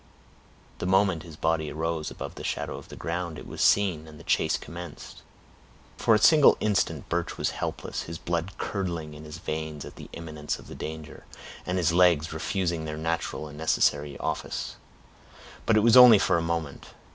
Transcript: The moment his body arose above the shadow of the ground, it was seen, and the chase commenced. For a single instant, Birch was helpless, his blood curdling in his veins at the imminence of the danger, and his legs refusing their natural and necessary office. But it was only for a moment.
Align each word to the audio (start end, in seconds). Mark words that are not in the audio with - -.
The 0.79 0.87
moment 0.87 1.21
his 1.21 1.35
body 1.35 1.71
arose 1.71 2.09
above 2.09 2.33
the 2.33 2.43
shadow 2.43 2.75
of 2.75 2.87
the 2.89 2.95
ground, 2.95 3.37
it 3.37 3.45
was 3.45 3.61
seen, 3.61 4.07
and 4.07 4.19
the 4.19 4.23
chase 4.23 4.57
commenced. 4.57 5.21
For 5.95 6.15
a 6.15 6.17
single 6.17 6.57
instant, 6.59 7.07
Birch 7.07 7.37
was 7.37 7.51
helpless, 7.51 8.01
his 8.01 8.17
blood 8.17 8.57
curdling 8.57 9.13
in 9.13 9.25
his 9.25 9.37
veins 9.37 9.85
at 9.85 9.97
the 9.97 10.09
imminence 10.13 10.57
of 10.57 10.65
the 10.65 10.73
danger, 10.73 11.25
and 11.67 11.77
his 11.77 11.93
legs 11.93 12.33
refusing 12.33 12.85
their 12.85 12.97
natural 12.97 13.47
and 13.47 13.59
necessary 13.59 14.17
office. 14.17 14.75
But 15.67 15.77
it 15.77 15.81
was 15.83 15.95
only 15.95 16.17
for 16.17 16.35
a 16.39 16.41
moment. 16.41 16.87